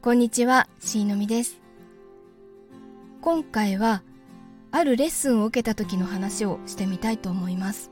[0.00, 1.60] こんにちは、しーのみです。
[3.20, 4.04] 今回は、
[4.70, 7.90] あるレッスンを受けた時の話をしてみたいと思います。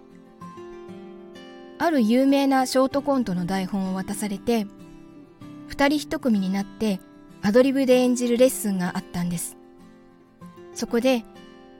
[1.79, 4.69] ある有名なショートコントの台本を渡されて、
[5.67, 7.01] 二人一組になって
[7.43, 9.57] アドリブで演じるレッスンがあったんです。
[10.75, 11.25] そこで、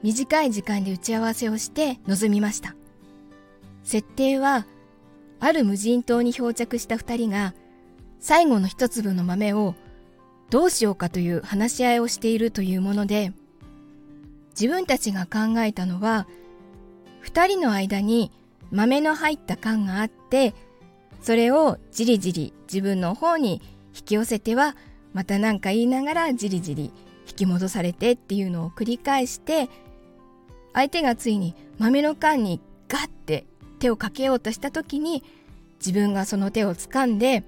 [0.03, 2.75] 短い時間で打ち合わせをして臨みました。
[3.81, 4.67] 設定は、
[5.39, 7.53] ある無人島に漂着した二人が、
[8.19, 9.73] 最後の一粒の豆を
[10.49, 13.33] どうしようかという話し合いをしているというもので、
[14.51, 16.27] 自分たちが考えたのは、
[17.19, 18.31] 二人の間に
[18.71, 20.53] 豆の入った缶があって、
[21.21, 23.61] それをじりじり自分の方に
[23.95, 24.75] 引き寄せては、
[25.13, 26.93] また何か言いながらじりじり
[27.27, 29.69] 引き戻されてっていうのを繰り返して、
[30.73, 33.45] 相手がついに豆の缶にガッて
[33.79, 35.23] 手をかけようとした時に、
[35.79, 37.43] 自分がその手を掴んで、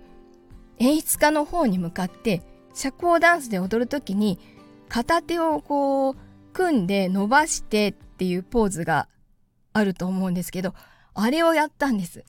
[0.80, 2.42] 演出家の方に向かって
[2.74, 4.40] 社交ダンスで踊る時に
[4.88, 6.16] 片手をこう
[6.54, 9.08] 組んで伸ばしてっていうポーズが
[9.74, 10.74] あると思うんですけど
[11.14, 12.24] あれをやったんです。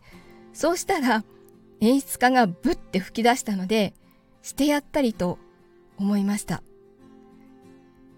[0.53, 1.25] そうしたら
[1.81, 3.95] 演出家がブッて吹き出したので
[4.43, 5.39] してやったりと
[5.99, 6.63] 思いました。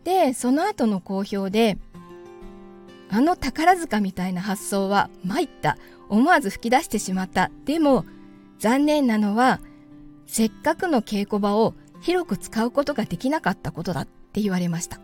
[0.04, 1.78] でその後の好評で
[3.10, 5.76] あの宝塚みたいな発想は参った。
[6.08, 7.50] 思わず吹き出してしまった。
[7.64, 8.04] でも
[8.58, 9.60] 残念なのは
[10.26, 15.00] せっかくの稽古場を広く使うことができなかったことだって言われました。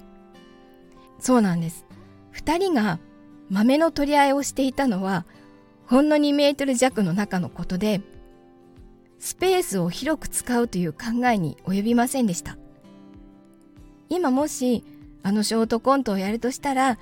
[1.21, 1.87] そうなんです。
[2.33, 2.99] 二人が
[3.51, 5.25] 豆の取り合いをしていたのは、
[5.87, 8.03] ほんの2メートル弱の中のことで、
[9.19, 12.59] スペースを広く使うという考えに及びませんでした。
[14.09, 14.85] 今もし、
[15.23, 16.99] あのショートコントをやるとしたら、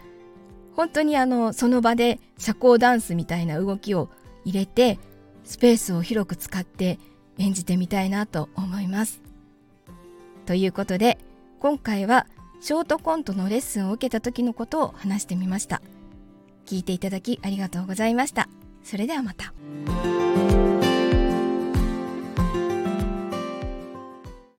[0.74, 4.11] 本当にあの、その場で社交ダンスみたいな動きを
[4.44, 4.98] 入れて、
[5.44, 6.98] スペースを広く使って
[7.39, 9.26] 演じてみたいなと思います。
[10.47, 11.19] ということで
[11.61, 12.27] 今回は
[12.61, 15.83] ショートコントのレッスンを受けた時のことを話してみました。
[16.64, 18.48] 聞いていただきありがとうございました。
[18.83, 19.52] それではまた。